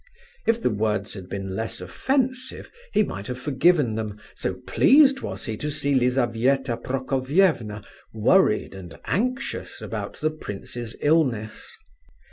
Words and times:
If 0.47 0.63
the 0.63 0.71
words 0.71 1.13
had 1.13 1.29
been 1.29 1.55
less 1.55 1.79
offensive 1.79 2.71
he 2.91 3.03
might 3.03 3.27
have 3.27 3.39
forgiven 3.39 3.93
them, 3.93 4.19
so 4.33 4.55
pleased 4.65 5.19
was 5.21 5.45
he 5.45 5.55
to 5.57 5.69
see 5.69 5.93
Lizabetha 5.93 6.75
Prokofievna 6.77 7.83
worried 8.11 8.73
and 8.73 8.97
anxious 9.05 9.79
about 9.79 10.15
the 10.15 10.31
prince's 10.31 10.95
illness. 11.01 11.77